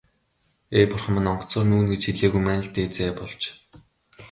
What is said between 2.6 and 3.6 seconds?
л дээд заяа болж.